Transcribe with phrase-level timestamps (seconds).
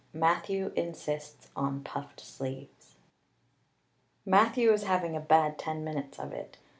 [0.15, 2.95] Matthew Insists on Puffed Sleeves
[4.25, 6.57] MATTHEW was having a bad ten minutes of it.